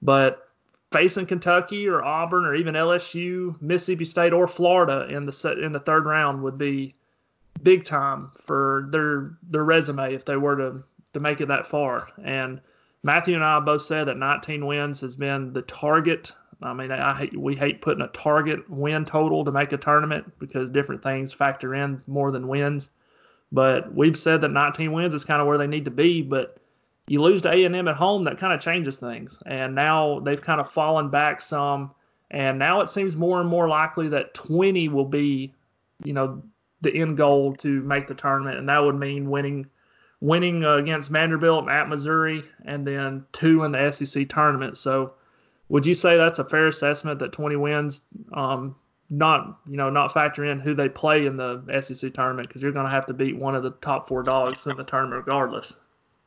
[0.00, 0.43] But
[0.94, 5.80] facing Kentucky or Auburn or even LSU, Mississippi State or Florida in the in the
[5.80, 6.94] third round would be
[7.64, 12.08] big time for their their resume if they were to to make it that far.
[12.22, 12.60] And
[13.02, 16.32] Matthew and I both said that 19 wins has been the target.
[16.62, 20.32] I mean, I hate, we hate putting a target win total to make a tournament
[20.38, 22.90] because different things factor in more than wins.
[23.50, 26.22] But we've said that 19 wins is kind of where they need to be.
[26.22, 26.56] But
[27.06, 29.38] you lose to A&M at home, that kind of changes things.
[29.46, 31.90] And now they've kind of fallen back some.
[32.30, 35.54] And now it seems more and more likely that 20 will be,
[36.02, 36.42] you know,
[36.80, 39.66] the end goal to make the tournament, and that would mean winning,
[40.20, 44.76] winning against Vanderbilt at Missouri, and then two in the SEC tournament.
[44.76, 45.14] So,
[45.70, 48.02] would you say that's a fair assessment that 20 wins,
[48.34, 48.76] um,
[49.10, 52.72] not you know, not factor in who they play in the SEC tournament because you're
[52.72, 55.74] going to have to beat one of the top four dogs in the tournament regardless.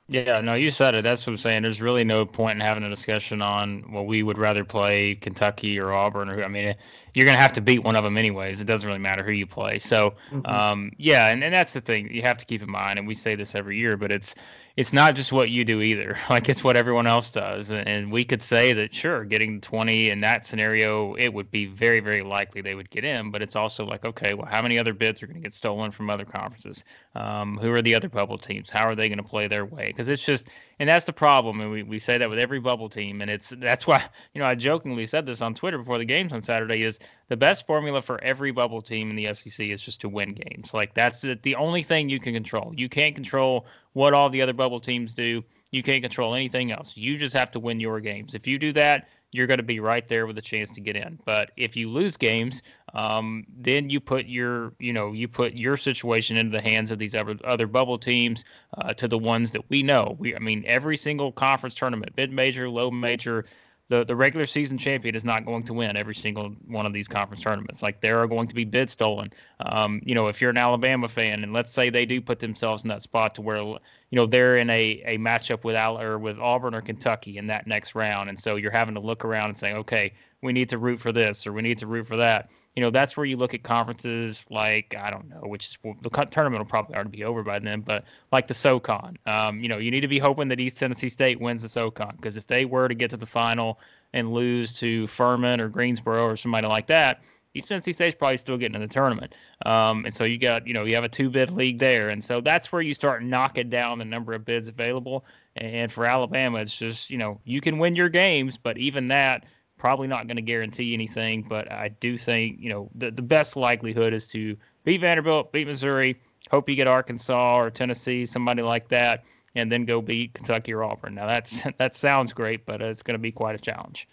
[0.10, 1.04] Yeah, no, you said it.
[1.04, 1.64] That's what I'm saying.
[1.64, 5.78] There's really no point in having a discussion on well, we would rather play Kentucky
[5.80, 6.44] or Auburn or.
[6.44, 6.76] I mean,
[7.18, 8.62] you're gonna have to beat one of them anyways.
[8.62, 9.80] It doesn't really matter who you play.
[9.80, 10.14] So,
[10.46, 13.00] um, yeah, and, and that's the thing you have to keep in mind.
[13.00, 14.36] And we say this every year, but it's
[14.76, 16.16] it's not just what you do either.
[16.30, 17.72] Like it's what everyone else does.
[17.72, 21.66] And, and we could say that sure, getting 20 in that scenario, it would be
[21.66, 23.32] very very likely they would get in.
[23.32, 25.90] But it's also like okay, well, how many other bids are going to get stolen
[25.90, 26.84] from other conferences?
[27.16, 28.70] Um, who are the other bubble teams?
[28.70, 29.88] How are they going to play their way?
[29.88, 30.46] Because it's just,
[30.80, 31.60] and that's the problem.
[31.60, 33.22] And we, we say that with every bubble team.
[33.22, 36.34] And it's that's why, you know, I jokingly said this on Twitter before the games
[36.34, 40.02] on Saturday is the best formula for every bubble team in the SEC is just
[40.02, 40.74] to win games.
[40.74, 42.74] Like that's the, the only thing you can control.
[42.76, 45.44] You can't control what all the other bubble teams do.
[45.72, 46.94] You can't control anything else.
[46.96, 48.36] You just have to win your games.
[48.36, 50.96] If you do that, you're going to be right there with a chance to get
[50.96, 51.20] in.
[51.26, 52.62] But if you lose games,
[52.94, 56.98] um, then you put your, you know, you put your situation into the hands of
[56.98, 58.46] these other other bubble teams,
[58.78, 60.16] uh, to the ones that we know.
[60.18, 63.46] We, I mean, every single conference tournament, mid major, low major,
[63.90, 67.08] the the regular season champion is not going to win every single one of these
[67.08, 67.82] conference tournaments.
[67.82, 69.32] Like there are going to be bids stolen.
[69.62, 72.84] Um, you know, if you're an Alabama fan, and let's say they do put themselves
[72.84, 73.80] in that spot to where you
[74.12, 77.68] know they're in a a matchup with Al or with Auburn or Kentucky in that
[77.68, 80.78] next round, and so you're having to look around and say, okay, we need to
[80.78, 82.52] root for this or we need to root for that.
[82.78, 85.96] You know, that's where you look at conferences like I don't know, which is well,
[86.00, 89.18] the tournament will probably already be over by then, but like the SoCon.
[89.26, 92.14] Um, you know, you need to be hoping that East Tennessee State wins the SoCon
[92.18, 93.80] because if they were to get to the final
[94.14, 97.24] and lose to Furman or Greensboro or somebody like that,
[97.56, 99.34] East Tennessee State's probably still getting in the tournament.
[99.66, 102.10] Um, and so you got, you know, you have a two bid league there.
[102.10, 105.26] And so that's where you start knocking down the number of bids available.
[105.56, 109.46] And for Alabama, it's just, you know, you can win your games, but even that,
[109.78, 111.44] probably not going to guarantee anything.
[111.48, 115.68] But I do think, you know, the, the best likelihood is to beat Vanderbilt, beat
[115.68, 116.20] Missouri,
[116.52, 119.24] hope you get Arkansas or Tennessee, somebody like that,
[119.56, 121.16] and then go beat Kentucky or Auburn.
[121.16, 124.08] Now that's that sounds great, but it's going to be quite a challenge.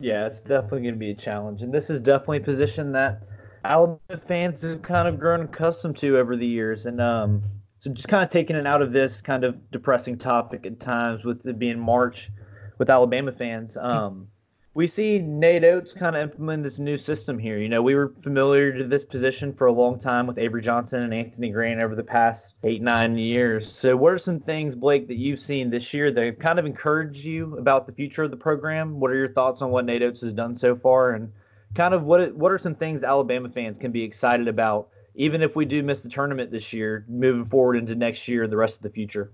[0.00, 3.22] Yeah, it's definitely going to be a challenge, and this is definitely a position that
[3.64, 6.86] Alabama fans have kind of grown accustomed to over the years.
[6.86, 7.42] And um,
[7.78, 11.24] so, just kind of taking it out of this kind of depressing topic at times,
[11.24, 12.30] with it being March,
[12.78, 13.76] with Alabama fans.
[13.76, 14.28] Um,
[14.78, 17.58] we see Nate Oats kind of implement this new system here.
[17.58, 21.02] You know, we were familiar to this position for a long time with Avery Johnson
[21.02, 23.68] and Anthony Grant over the past eight, nine years.
[23.68, 26.64] So, what are some things, Blake, that you've seen this year that have kind of
[26.64, 29.00] encouraged you about the future of the program?
[29.00, 31.32] What are your thoughts on what Nate Oats has done so far, and
[31.74, 35.56] kind of what what are some things Alabama fans can be excited about, even if
[35.56, 38.76] we do miss the tournament this year, moving forward into next year and the rest
[38.76, 39.32] of the future?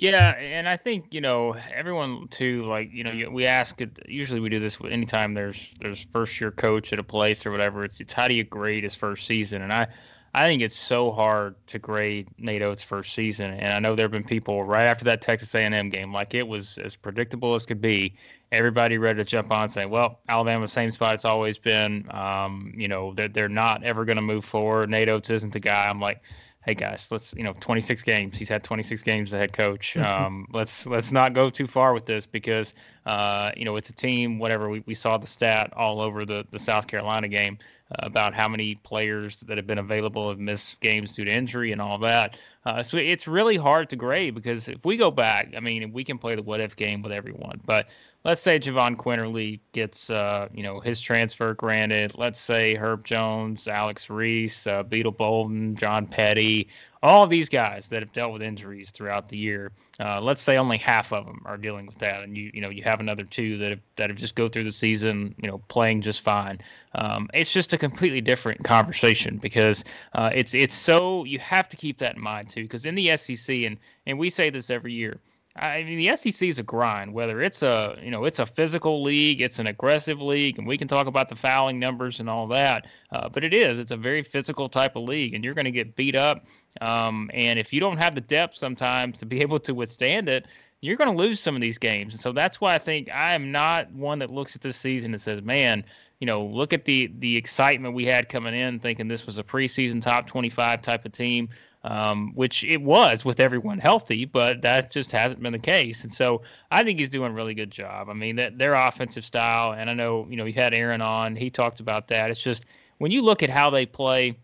[0.00, 2.64] Yeah, and I think you know everyone too.
[2.64, 3.98] Like you know, we ask it.
[4.08, 7.84] Usually, we do this anytime there's there's first year coach at a place or whatever.
[7.84, 9.60] It's it's how do you grade his first season?
[9.60, 9.88] And I
[10.32, 13.50] I think it's so hard to grade Nate Oats' first season.
[13.52, 16.48] And I know there have been people right after that Texas A&M game, like it
[16.48, 18.14] was as predictable as could be.
[18.52, 22.06] Everybody ready to jump on and say, "Well, Alabama, same spot it's always been.
[22.10, 24.88] Um, you know, they're they're not ever going to move forward.
[24.88, 26.22] Nate Oats isn't the guy." I'm like
[26.64, 28.36] hey guys, let's you know 26 games.
[28.36, 29.96] He's had 26 games as a head coach.
[29.96, 32.74] Um, let's let's not go too far with this because
[33.10, 34.38] uh, you know it's a team.
[34.38, 37.58] Whatever we, we saw the stat all over the the South Carolina game
[37.90, 41.72] uh, about how many players that have been available have missed games due to injury
[41.72, 42.38] and all that.
[42.64, 46.04] Uh, so it's really hard to grade because if we go back, I mean, we
[46.04, 47.88] can play the what if game with everyone, but
[48.24, 52.12] let's say Jahvon Quinterly gets, uh, you know, his transfer granted.
[52.16, 56.68] Let's say Herb Jones, Alex Reese, uh, Beetle Bolden, John Petty,
[57.02, 59.72] all these guys that have dealt with injuries throughout the year.
[59.98, 62.68] Uh, let's say only half of them are dealing with that, and you, you know,
[62.68, 65.58] you have another two that have, that have just go through the season, you know,
[65.68, 66.58] playing just fine.
[66.94, 69.84] Um, it's just a completely different conversation because
[70.14, 73.16] uh, it's it's so you have to keep that in mind too, because in the
[73.16, 75.18] SEC, and and we say this every year
[75.56, 77.12] I mean, the SEC is a grind.
[77.12, 80.78] Whether it's a you know it's a physical league, it's an aggressive league, and we
[80.78, 82.86] can talk about the fouling numbers and all that.
[83.12, 85.72] Uh, but it is it's a very physical type of league, and you're going to
[85.72, 86.46] get beat up.
[86.80, 90.46] Um, and if you don't have the depth sometimes to be able to withstand it,
[90.82, 92.14] you're going to lose some of these games.
[92.14, 95.12] And so that's why I think I am not one that looks at this season
[95.12, 95.84] and says, "Man,
[96.20, 99.42] you know, look at the the excitement we had coming in, thinking this was a
[99.42, 101.48] preseason top 25 type of team."
[101.82, 106.04] Um, which it was with everyone healthy, but that just hasn't been the case.
[106.04, 108.08] And so I think he's doing a really good job.
[108.10, 111.36] I mean, that their offensive style, and I know you know you had Aaron on,
[111.36, 112.30] he talked about that.
[112.30, 112.66] It's just
[112.98, 114.38] when you look at how they play,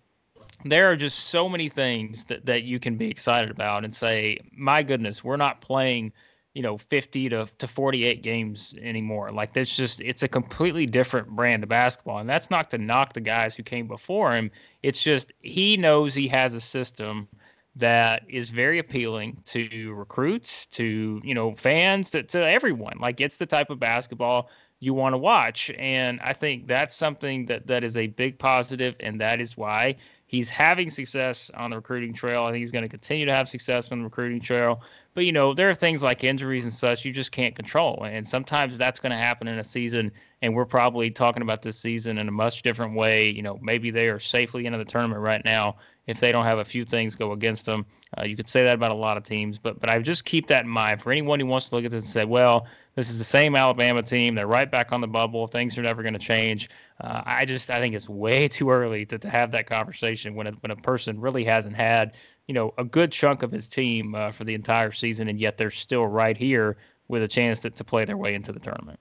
[0.64, 4.38] there are just so many things that that you can be excited about and say,
[4.52, 6.12] my goodness, we're not playing
[6.56, 9.30] you know 50 to, to 48 games anymore.
[9.30, 12.18] Like that's just it's a completely different brand of basketball.
[12.18, 14.50] And that's not to knock the guys who came before him.
[14.82, 17.28] It's just he knows he has a system
[17.76, 22.96] that is very appealing to recruits to you know fans to, to everyone.
[23.00, 24.48] Like it's the type of basketball
[24.80, 25.70] you want to watch.
[25.78, 29.96] And i think that's something that that is a big positive and that is why
[30.26, 33.48] he's having success on the recruiting trail i think he's going to continue to have
[33.48, 34.82] success on the recruiting trail
[35.16, 38.28] but you know, there are things like injuries and such you just can't control, and
[38.28, 40.12] sometimes that's going to happen in a season.
[40.42, 43.30] And we're probably talking about this season in a much different way.
[43.30, 45.76] You know, maybe they are safely into the tournament right now
[46.06, 47.84] if they don't have a few things go against them.
[48.16, 50.46] Uh, you could say that about a lot of teams, but but I just keep
[50.48, 53.10] that in mind for anyone who wants to look at this and say, well, this
[53.10, 54.34] is the same Alabama team.
[54.34, 55.46] They're right back on the bubble.
[55.46, 56.70] Things are never going to change.
[57.00, 60.46] Uh, I just I think it's way too early to, to have that conversation when
[60.46, 62.12] a, when a person really hasn't had
[62.46, 65.56] you know, a good chunk of his team uh, for the entire season, and yet
[65.56, 66.76] they're still right here
[67.08, 68.98] with a chance to, to play their way into the tournament.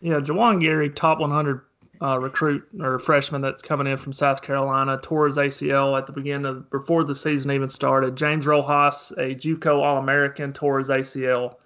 [0.00, 1.62] Yeah, Juwan Gary, top 100
[2.02, 6.12] uh, recruit or freshman that's coming in from South Carolina, tore his ACL at the
[6.12, 8.16] beginning of before the season even started.
[8.16, 11.56] James Rojas, a JUCO All American, tore his ACL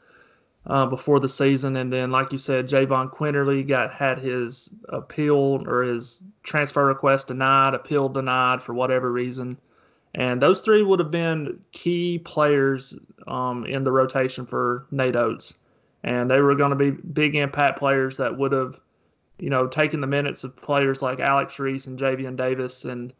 [0.66, 5.62] uh, before the season, and then, like you said, Jahvon Quinterly got had his appeal
[5.66, 9.56] or his transfer request denied, appeal denied for whatever reason.
[10.14, 12.94] And those three would have been key players
[13.28, 15.54] um, in the rotation for Nate Oats.
[16.02, 18.80] And they were going to be big impact players that would have,
[19.40, 22.84] you know, taking the minutes of players like Alex Reese and Javian Davis.
[22.84, 23.12] And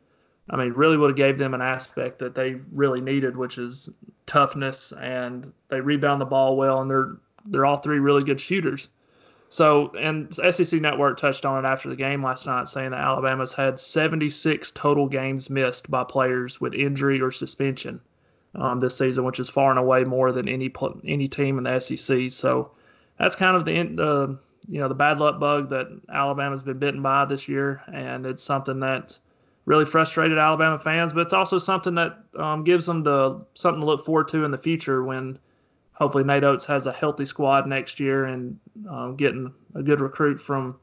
[0.50, 3.90] I mean, really would have gave them an aspect that they really needed, which is
[4.26, 4.92] toughness.
[4.92, 6.80] And they rebound the ball well.
[6.80, 8.88] And they're, they're all three really good shooters.
[9.48, 13.52] So, and SEC Network touched on it after the game last night, saying that Alabama's
[13.52, 18.00] had 76 total games missed by players with injury or suspension
[18.54, 20.72] um, this season, which is far and away more than any
[21.04, 22.30] any team in the SEC.
[22.30, 22.70] So,
[23.18, 24.34] that's kind of the uh,
[24.68, 28.42] you know the bad luck bug that Alabama's been bitten by this year, and it's
[28.42, 29.18] something that
[29.64, 31.12] really frustrated Alabama fans.
[31.12, 34.50] But it's also something that um, gives them the something to look forward to in
[34.50, 35.38] the future when
[35.92, 38.58] hopefully Nate Oats has a healthy squad next year and
[38.88, 40.78] um, getting a good recruit from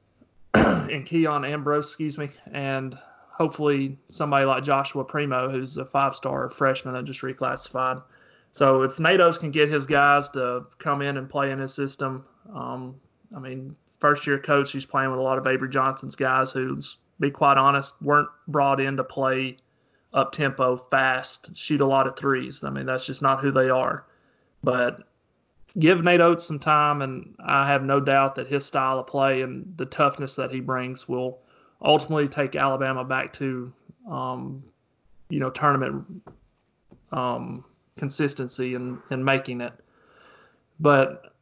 [0.54, 2.98] and Keon Ambrose, excuse me, and
[3.30, 8.02] hopefully somebody like Joshua Primo, who's a five-star freshman that just reclassified.
[8.52, 11.72] So if Nate Oats can get his guys to come in and play in his
[11.72, 12.96] system, um,
[13.34, 16.78] I mean, first-year coach, he's playing with a lot of Avery Johnson's guys who,
[17.20, 19.56] be quite honest, weren't brought in to play
[20.14, 22.64] up tempo, fast, shoot a lot of threes.
[22.64, 24.06] I mean, that's just not who they are.
[24.64, 25.02] But
[25.78, 29.42] give Nate Oats some time, and I have no doubt that his style of play
[29.42, 31.38] and the toughness that he brings will
[31.82, 33.72] ultimately take Alabama back to,
[34.10, 34.64] um,
[35.28, 36.04] you know, tournament
[37.12, 37.64] um,
[37.96, 39.74] consistency and, and making it.
[40.80, 41.34] But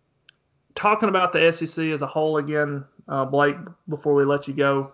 [0.76, 3.56] talking about the SEC as a whole again, uh, Blake,
[3.88, 4.92] before we let you go,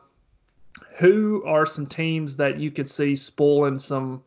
[0.99, 4.23] who are some teams that you could see spoiling some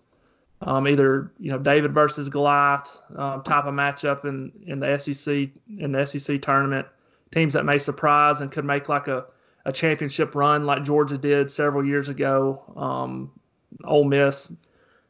[0.61, 5.49] um, either you know David versus Goliath um, type of matchup in in the SEC
[5.79, 6.87] in the SEC tournament.
[7.31, 9.25] Teams that may surprise and could make like a,
[9.65, 12.61] a championship run like Georgia did several years ago.
[12.75, 13.31] Um,
[13.83, 14.53] Ole Miss.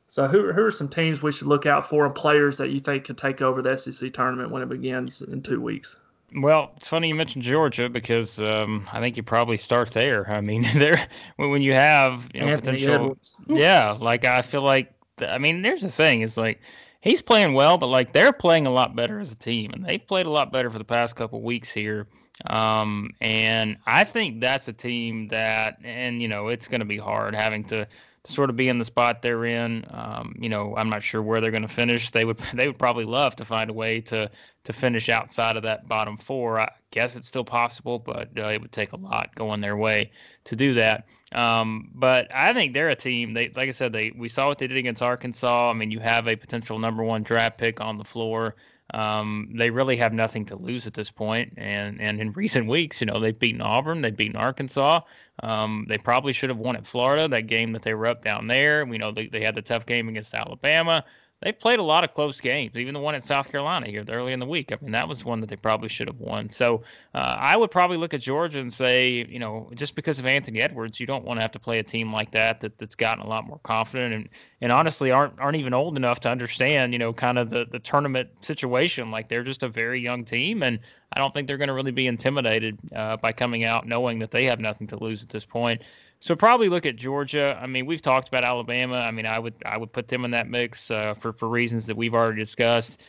[0.08, 2.80] So who who are some teams we should look out for and players that you
[2.80, 5.98] think could take over the SEC tournament when it begins in two weeks?
[6.34, 10.30] Well, it's funny you mentioned Georgia because um, I think you probably start there.
[10.30, 11.08] I mean, there
[11.38, 13.36] when you have you know Anthony potential, Edwards.
[13.48, 13.98] yeah.
[14.00, 16.22] Like I feel like I mean, there's the thing.
[16.22, 16.60] It's like
[17.02, 20.06] he's playing well, but like they're playing a lot better as a team, and they've
[20.06, 22.08] played a lot better for the past couple weeks here.
[22.48, 26.98] Um, and I think that's a team that, and you know, it's going to be
[26.98, 27.88] hard having to, to
[28.26, 29.86] sort of be in the spot they're in.
[29.92, 32.12] Um, you know, I'm not sure where they're going to finish.
[32.12, 34.30] They would they would probably love to find a way to
[34.64, 36.60] to finish outside of that bottom four.
[36.60, 40.12] I guess it's still possible, but uh, it would take a lot going their way
[40.46, 41.08] to do that.
[41.34, 43.34] Um, but I think they're a team.
[43.34, 45.70] They, like I said, they we saw what they did against Arkansas.
[45.70, 48.56] I mean, you have a potential number one draft pick on the floor.
[48.94, 53.02] Um, they really have nothing to lose at this point, and and in recent weeks,
[53.02, 55.02] you know, they've beaten Auburn, they've beaten Arkansas.
[55.44, 58.48] Um, they probably should have won at Florida, that game that they were up down
[58.48, 58.86] there.
[58.86, 61.04] We know they, they had the tough game against Alabama
[61.42, 64.32] they played a lot of close games, even the one in South Carolina here early
[64.32, 64.72] in the week.
[64.72, 66.50] I mean, that was one that they probably should have won.
[66.50, 66.82] So
[67.14, 70.62] uh, I would probably look at Georgia and say, you know, just because of Anthony
[70.62, 73.24] Edwards, you don't want to have to play a team like that, that that's gotten
[73.24, 74.30] a lot more confident and
[74.62, 77.80] and honestly aren't aren't even old enough to understand, you know, kind of the the
[77.80, 79.12] tournament situation.
[79.12, 80.80] Like they're just a very young team, and
[81.14, 84.32] I don't think they're going to really be intimidated uh, by coming out knowing that
[84.32, 85.84] they have nothing to lose at this point.
[86.20, 87.60] So probably look at Georgia.
[87.62, 88.98] I mean, we've talked about Alabama.
[88.98, 91.86] I mean, I would I would put them in that mix uh, for for reasons
[91.88, 93.02] that we've already discussed.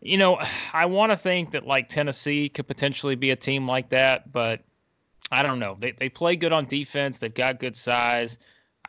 [0.00, 0.38] You know,
[0.72, 4.60] I want to think that like Tennessee could potentially be a team like that, but
[5.30, 5.76] I don't know.
[5.78, 7.18] They they play good on defense.
[7.18, 8.38] They've got good size.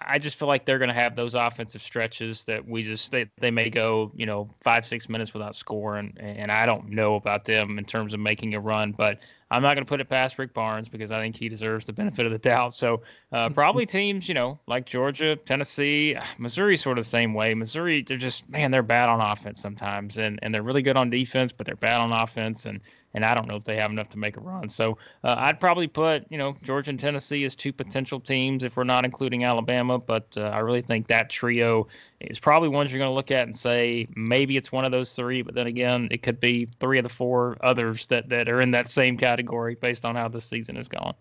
[0.01, 3.29] I just feel like they're going to have those offensive stretches that we just they,
[3.37, 7.45] they may go you know five six minutes without scoring, and I don't know about
[7.45, 9.19] them in terms of making a run, but
[9.51, 11.93] I'm not going to put it past Rick Barnes because I think he deserves the
[11.93, 12.73] benefit of the doubt.
[12.73, 17.53] So uh, probably teams, you know, like Georgia, Tennessee, Missouri, sort of the same way.
[17.53, 21.09] Missouri, they're just man, they're bad on offense sometimes, and and they're really good on
[21.09, 22.79] defense, but they're bad on offense, and
[23.13, 24.69] and I don't know if they have enough to make a run.
[24.69, 28.77] So uh, I'd probably put you know Georgia and Tennessee as two potential teams if
[28.77, 29.99] we're not including Alabama.
[29.99, 31.87] But uh, I really think that trio
[32.19, 35.13] is probably ones you're going to look at and say maybe it's one of those
[35.13, 35.41] three.
[35.41, 38.71] But then again, it could be three of the four others that that are in
[38.71, 41.13] that same category based on how this season has gone.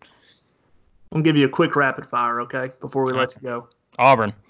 [1.11, 3.69] I'm gonna give you a quick rapid fire, okay, before we let you go.
[3.99, 4.35] Auburn.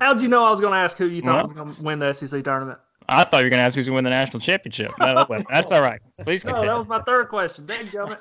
[0.00, 1.82] How'd you know I was going to ask who you thought well, was going to
[1.82, 2.78] win the SEC tournament?
[3.08, 4.92] I thought you were going to ask who's going to win the national championship.
[4.98, 6.00] That's all right.
[6.22, 6.66] Please continue.
[6.66, 7.66] No, that was my third question.
[7.66, 7.86] Dang.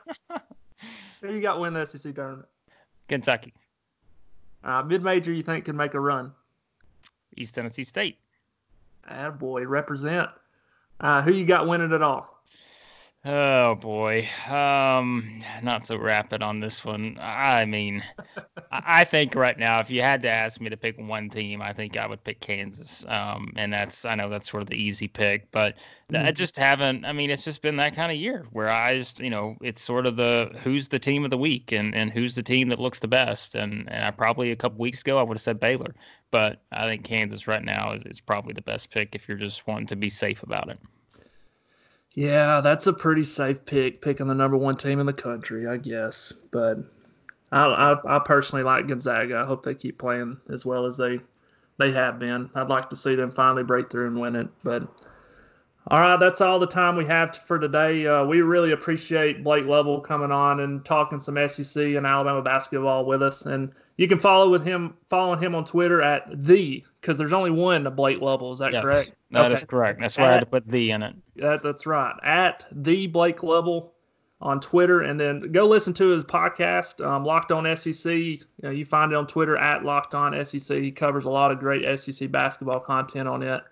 [1.21, 2.47] Who you got win the SEC tournament?
[3.07, 3.53] Kentucky.
[4.63, 6.33] Uh, mid major, you think can make a run?
[7.37, 8.17] East Tennessee State.
[9.07, 10.29] Ah, boy, represent.
[10.99, 12.34] Uh, who you got winning it all?
[13.27, 17.17] Oh boy, um, not so rapid on this one.
[17.19, 18.03] I mean,
[18.71, 21.73] I think right now, if you had to ask me to pick one team, I
[21.73, 23.03] think I would pick Kansas.
[23.07, 25.75] Um, and that's I know that's sort of the easy pick, but
[26.11, 26.23] mm-hmm.
[26.23, 27.03] I just haven't.
[27.03, 29.81] I mean, it's just been that kind of year where I just, you know, it's
[29.81, 32.79] sort of the who's the team of the week and and who's the team that
[32.79, 33.55] looks the best.
[33.55, 35.95] And and I probably a couple weeks ago I would have said Baylor,
[36.29, 39.65] but I think Kansas right now is, is probably the best pick if you're just
[39.65, 40.79] wanting to be safe about it.
[42.15, 45.77] Yeah, that's a pretty safe pick, picking the number one team in the country, I
[45.77, 46.31] guess.
[46.51, 46.79] But
[47.51, 49.37] I, I, I personally like Gonzaga.
[49.37, 51.19] I hope they keep playing as well as they
[51.77, 52.49] they have been.
[52.55, 54.47] I'd like to see them finally break through and win it.
[54.63, 54.83] But
[55.91, 58.07] all right, that's all the time we have for today.
[58.07, 63.05] Uh, we really appreciate Blake Lovell coming on and talking some SEC and Alabama basketball
[63.05, 63.41] with us.
[63.45, 67.51] And you can follow with him, following him on Twitter at the because there's only
[67.51, 68.51] one Blake Lovell.
[68.51, 69.11] Is that yes, correct?
[69.31, 69.53] That okay.
[69.53, 69.99] is correct.
[70.01, 71.15] That's why at, I had to put the in it.
[71.37, 72.15] That, that's right.
[72.23, 73.93] At the Blake Lovell
[74.41, 78.13] on Twitter, and then go listen to his podcast, um, Locked On SEC.
[78.13, 80.77] You, know, you find it on Twitter at Locked On SEC.
[80.77, 83.63] He covers a lot of great SEC basketball content on it,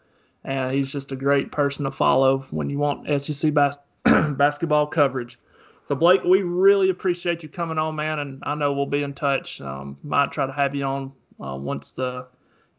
[0.46, 5.38] and he's just a great person to follow when you want SEC bas- basketball coverage.
[5.94, 9.14] So Blake, we really appreciate you coming on, man, and I know we'll be in
[9.14, 9.62] touch.
[9.62, 12.26] Um, might try to have you on uh, once the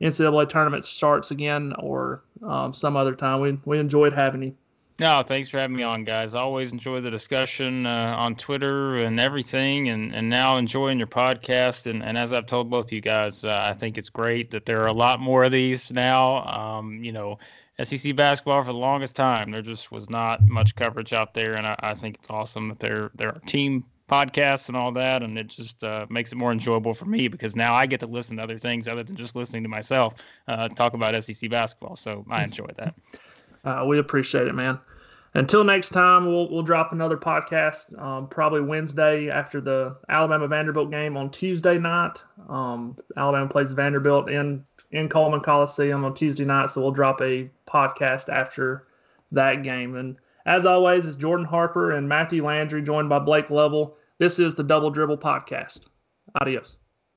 [0.01, 3.39] NCAA tournament starts again, or um, some other time.
[3.39, 4.57] We we enjoyed having you.
[4.99, 6.35] No, thanks for having me on, guys.
[6.35, 11.07] I always enjoy the discussion uh, on Twitter and everything, and, and now enjoying your
[11.07, 11.87] podcast.
[11.89, 14.67] And, and as I've told both of you guys, uh, I think it's great that
[14.67, 16.45] there are a lot more of these now.
[16.47, 17.39] Um, you know,
[17.83, 21.67] SEC basketball for the longest time, there just was not much coverage out there, and
[21.67, 25.37] I, I think it's awesome that there there are team podcasts and all that, and
[25.39, 28.37] it just uh, makes it more enjoyable for me because now I get to listen
[28.37, 30.15] to other things other than just listening to myself
[30.47, 31.97] uh, talk about SEC basketball.
[31.97, 32.95] So I enjoy that.
[33.65, 34.79] Uh, we appreciate it, man.
[35.37, 40.93] Until next time, we'll we'll drop another podcast um, probably Wednesday after the Alabama Vanderbilt
[40.93, 42.23] game on Tuesday night.
[42.49, 44.65] Um, Alabama plays Vanderbilt in
[44.95, 48.87] in Coleman Coliseum on Tuesday night, so we'll drop a podcast after
[49.33, 49.97] that game.
[49.97, 50.17] And
[50.47, 53.97] as always, it's Jordan Harper and Matthew Landry, joined by Blake Lovell.
[54.19, 55.89] This is the Double Dribble Podcast.
[56.41, 56.77] Adios.